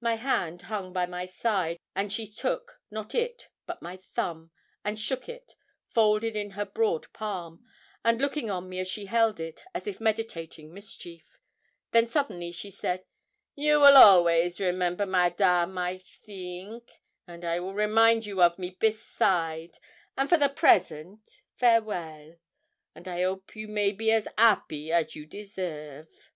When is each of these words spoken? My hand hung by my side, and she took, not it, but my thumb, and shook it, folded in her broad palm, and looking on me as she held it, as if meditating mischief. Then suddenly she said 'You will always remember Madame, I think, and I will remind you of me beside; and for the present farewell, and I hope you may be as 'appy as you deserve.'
My 0.00 0.14
hand 0.14 0.62
hung 0.62 0.92
by 0.92 1.04
my 1.04 1.26
side, 1.26 1.80
and 1.96 2.12
she 2.12 2.28
took, 2.30 2.80
not 2.92 3.12
it, 3.12 3.48
but 3.66 3.82
my 3.82 3.96
thumb, 3.96 4.52
and 4.84 4.96
shook 4.96 5.28
it, 5.28 5.56
folded 5.90 6.36
in 6.36 6.50
her 6.50 6.64
broad 6.64 7.12
palm, 7.12 7.66
and 8.04 8.20
looking 8.20 8.50
on 8.52 8.68
me 8.68 8.78
as 8.78 8.86
she 8.86 9.06
held 9.06 9.40
it, 9.40 9.64
as 9.74 9.88
if 9.88 10.00
meditating 10.00 10.72
mischief. 10.72 11.40
Then 11.90 12.06
suddenly 12.06 12.52
she 12.52 12.70
said 12.70 13.02
'You 13.56 13.80
will 13.80 13.96
always 13.96 14.60
remember 14.60 15.06
Madame, 15.06 15.76
I 15.76 15.98
think, 15.98 17.00
and 17.26 17.44
I 17.44 17.58
will 17.58 17.74
remind 17.74 18.24
you 18.24 18.40
of 18.44 18.60
me 18.60 18.70
beside; 18.70 19.72
and 20.16 20.28
for 20.28 20.36
the 20.38 20.50
present 20.50 21.28
farewell, 21.56 22.36
and 22.94 23.08
I 23.08 23.22
hope 23.22 23.56
you 23.56 23.66
may 23.66 23.90
be 23.90 24.12
as 24.12 24.28
'appy 24.38 24.92
as 24.92 25.16
you 25.16 25.26
deserve.' 25.26 26.30